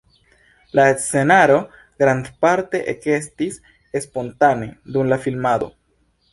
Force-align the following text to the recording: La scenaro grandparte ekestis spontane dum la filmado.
La 0.77 0.85
scenaro 1.03 1.57
grandparte 2.05 2.81
ekestis 2.95 3.61
spontane 4.09 4.73
dum 4.97 5.15
la 5.15 5.25
filmado. 5.29 5.73